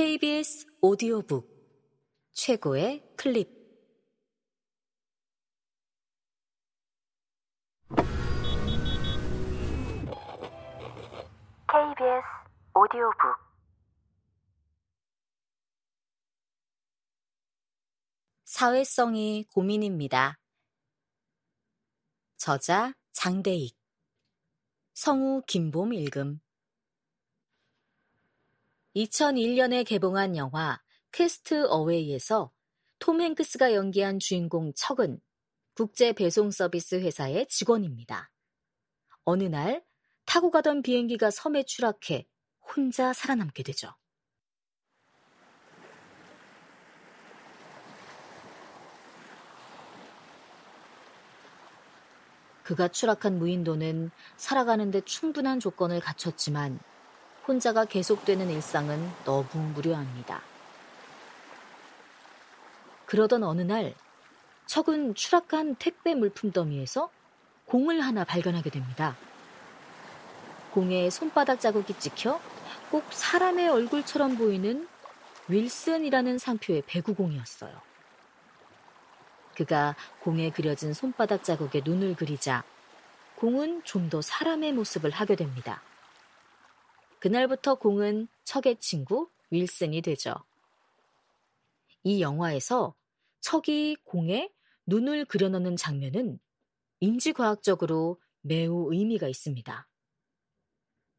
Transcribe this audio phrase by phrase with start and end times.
[0.00, 1.46] KBS 오디오북
[2.32, 3.50] 최고의 클립.
[11.68, 12.24] KBS
[12.74, 13.18] 오디오북.
[18.46, 20.38] 사회성이 고민입니다.
[22.38, 23.76] 저자 장대익.
[24.94, 26.40] 성우 김봄 읽음
[28.96, 30.80] 2001년에 개봉한 영화
[31.12, 32.50] 캐스트 어웨이에서
[32.98, 35.20] 톰 행크스가 연기한 주인공 척은
[35.74, 38.30] 국제 배송 서비스 회사의 직원입니다.
[39.24, 39.84] 어느 날
[40.26, 42.26] 타고 가던 비행기가 섬에 추락해
[42.60, 43.94] 혼자 살아남게 되죠.
[52.64, 56.78] 그가 추락한 무인도는 살아가는데 충분한 조건을 갖췄지만
[57.50, 60.40] 혼자가 계속되는 일상은 너무 무료합니다.
[63.06, 63.92] 그러던 어느 날
[64.66, 67.10] 척은 추락한 택배 물품 더미에서
[67.66, 69.16] 공을 하나 발견하게 됩니다.
[70.70, 72.40] 공에 손바닥 자국이 찍혀
[72.92, 74.86] 꼭 사람의 얼굴처럼 보이는
[75.48, 77.72] 윌슨이라는 상표의 배구공이었어요.
[79.56, 82.62] 그가 공에 그려진 손바닥 자국에 눈을 그리자
[83.34, 85.82] 공은 좀 더 사람의 모습을 하게 됩니다.
[87.20, 90.34] 그날부터 공은 척의 친구 윌슨이 되죠.
[92.02, 92.94] 이 영화에서
[93.40, 94.50] 척이 공에
[94.86, 96.40] 눈을 그려넣는 장면은
[97.00, 99.88] 인지과학적으로 매우 의미가 있습니다.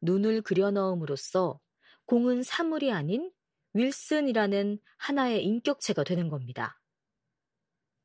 [0.02, 1.60] 눈을 그려넣음으로써
[2.06, 3.32] 공은 사물이 아닌
[3.74, 6.82] 윌슨이라는 하나의 인격체가 되는 겁니다.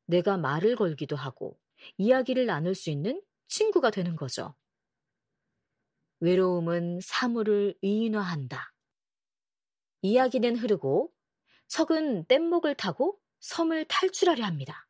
[0.04, 1.58] 내가 말을 걸기도 하고
[1.96, 4.54] 이야기를 나눌 수 있는 친구가 되는 거죠.
[6.26, 8.72] 외로움은 사물을 의인화한다.
[10.02, 11.12] 이야기는 흐르고
[11.68, 14.88] 척은 뗏목을 타고 섬을 탈출하려 합니다.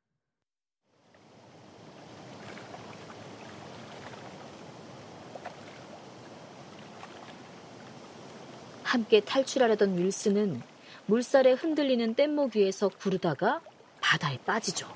[8.82, 10.62] 함께 탈출하려던 윌스는
[11.04, 13.60] 물살에 흔들리는 뗏목 위에서 구르다가
[14.00, 14.88] 바다에 빠지죠.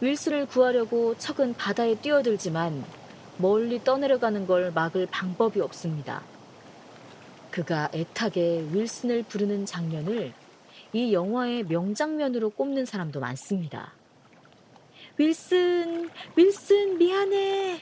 [0.00, 3.03] 윌스를 구하려고 척은 바다에 뛰어들지만
[3.36, 6.22] 멀리 떠내려가는 걸 막을 방법이 없습니다.
[7.50, 10.32] 그가 애타게 윌슨을 부르는 장면을
[10.92, 13.92] 이 영화의 명장면으로 꼽는 사람도 많습니다.
[15.18, 17.80] 윌슨, 윌슨, 미안해.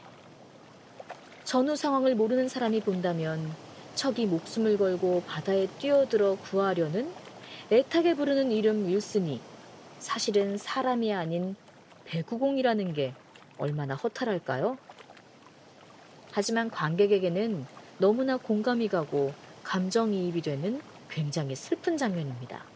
[1.45, 3.51] 전후 상황을 모르는 사람이 본다면
[3.95, 7.11] 척이 목숨을 걸고 바다에 뛰어들어 구하려는
[7.71, 9.41] 애타게 부르는 이름 윌슨이
[9.99, 11.57] 사실은 사람이 아닌
[12.05, 13.15] 배구공이라는 게
[13.59, 14.77] 얼마나 허탈할까요?
[16.33, 17.67] 하지만 관객에게는
[17.99, 19.33] 너무나 공감이 가고
[19.65, 22.67] 감정이입이 되는 굉장히 슬픈 장면입니다.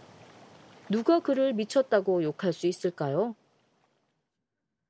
[0.90, 3.34] 누가 그를 미쳤다고 욕할 수 있을까요?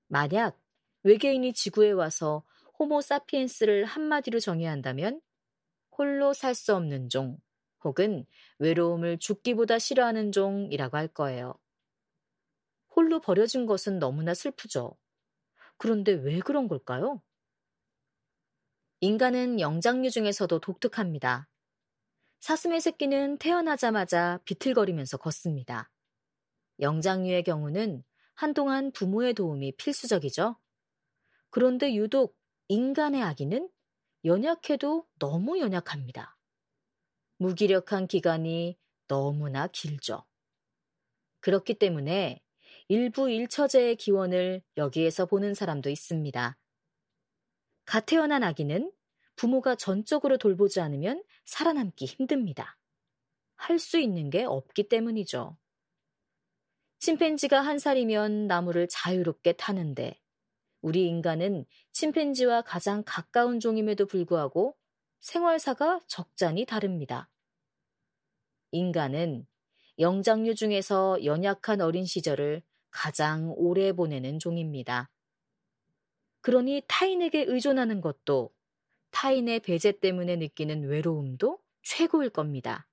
[0.09, 0.59] 만약
[1.05, 2.43] 외계인이 지구에 와서
[2.79, 5.21] 호모 사피엔스를 한마디로 정의한다면
[5.97, 7.39] 홀로 살 수 없는 종
[7.85, 8.27] 혹은
[8.59, 11.55] 외로움을 죽기보다 싫어하는 종이라고 할 거예요.
[12.97, 14.97] 홀로 버려진 것은 너무나 슬프죠.
[15.77, 17.23] 그런데 왜 그런 걸까요?
[19.01, 21.49] 인간은 영장류 중에서도 독특합니다.
[22.41, 25.91] 사슴의 새끼는 태어나자마자 비틀거리면서 걷습니다.
[26.81, 28.03] 영장류의 경우는
[28.35, 30.57] 한동안 부모의 도움이 필수적이죠.
[31.51, 33.69] 그런데 유독 인간의 아기는
[34.25, 36.37] 연약해도 너무 연약합니다.
[37.37, 38.79] 무기력한 기간이
[39.09, 40.25] 너무나 길죠.
[41.41, 42.41] 그렇기 때문에
[42.89, 46.57] 일부 일처제의 기원을 여기에서 보는 사람도 있습니다.
[47.87, 48.93] 갓 태어난 아기는
[49.37, 52.79] 부모가 전적으로 돌보지 않으면 살아남기 힘듭니다.
[53.57, 55.57] 할 수 있는 게 없기 때문이죠.
[56.99, 60.21] 침팬지가 한 살이면 나무를 자유롭게 타는데
[60.83, 64.77] 우리 인간은 침팬지와 가장 가까운 종임에도 불구하고
[65.21, 67.31] 생활사가 적잖이 다릅니다.
[68.71, 69.47] 인간은
[69.99, 75.11] 영장류 중에서 연약한 어린 시절을 가장 오래 보내는 종입니다.
[76.47, 78.55] 그러니 타인에게 의존하는 것도
[79.11, 82.87] 타인의 배제 때문에 느끼는 외로움도 최고일 겁니다.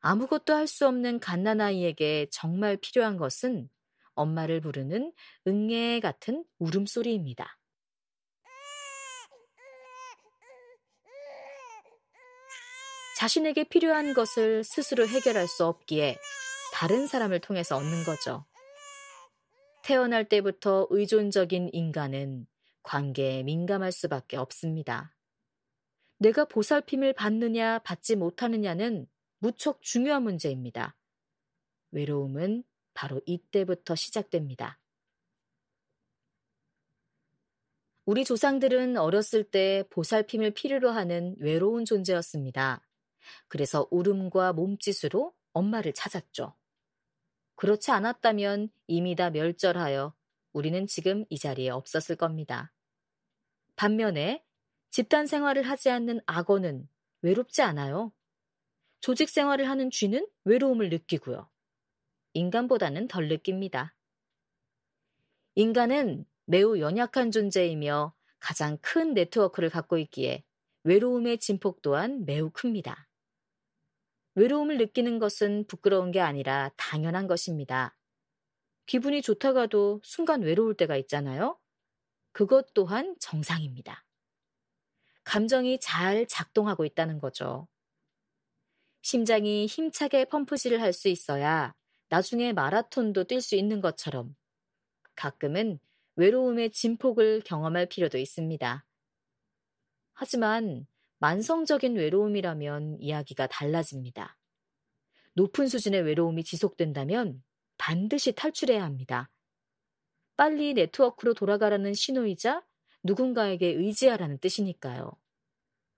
[0.00, 3.70] 아무것도 할 수 없는 갓난아이에게 정말 필요한 것은
[4.14, 5.12] 엄마를 부르는
[5.46, 7.56] 응애 같은 울음소리입니다.
[13.16, 16.18] 자신에게 필요한 것을 스스로 해결할 수 없기에
[16.72, 18.44] 다른 사람을 통해서 얻는 거죠.
[19.86, 22.48] 태어날 때부터 의존적인 인간은
[22.82, 25.14] 관계에 민감할 수밖에 없습니다.
[26.18, 29.06] 내가 보살핌을 받느냐 받지 못하느냐는
[29.38, 30.96] 무척 중요한 문제입니다.
[31.92, 34.80] 외로움은 바로 이때부터 시작됩니다.
[38.06, 42.84] 우리 조상들은 어렸을 때 보살핌을 필요로 하는 외로운 존재였습니다.
[43.46, 46.56] 그래서 울음과 몸짓으로 엄마를 찾았죠.
[47.56, 50.14] 그렇지 않았다면 이미 다 멸절하여
[50.52, 52.72] 우리는 지금 이 자리에 없었을 겁니다.
[53.76, 54.44] 반면에
[54.90, 56.88] 집단 생활을 하지 않는 악어는
[57.22, 58.12] 외롭지 않아요.
[59.00, 61.50] 조직 생활을 하는 쥐는 외로움을 느끼고요.
[62.32, 63.94] 인간보다는 덜 느낍니다.
[65.54, 70.44] 인간은 매우 연약한 존재이며 가장 큰 네트워크를 갖고 있기에
[70.84, 73.05] 외로움의 진폭 또한 매우 큽니다.
[74.36, 77.96] 외로움을 느끼는 것은 부끄러운 게 아니라 당연한 것입니다.
[78.86, 81.58] 기분이 좋다가도 순간 외로울 때가 있잖아요.
[82.32, 84.04] 그것 또한 정상입니다.
[85.24, 87.66] 감정이 잘 작동하고 있다는 거죠.
[89.02, 91.74] 심장이 힘차게 펌프질을 할 수 있어야
[92.10, 94.36] 나중에 마라톤도 뛸 수 있는 것처럼
[95.16, 95.80] 가끔은
[96.16, 98.84] 외로움의 진폭을 경험할 필요도 있습니다.
[100.12, 100.86] 하지만
[101.18, 104.38] 만성적인 외로움이라면 이야기가 달라집니다.
[105.34, 107.42] 높은 수준의 외로움이 지속된다면
[107.78, 109.30] 반드시 탈출해야 합니다.
[110.36, 112.62] 빨리 네트워크로 돌아가라는 신호이자
[113.02, 115.12] 누군가에게 의지하라는 뜻이니까요.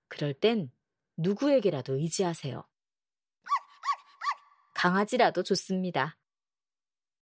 [0.08, 0.70] 그럴 땐
[1.16, 2.64] 누구에게라도 의지하세요.
[4.74, 6.16] 강아지라도 좋습니다.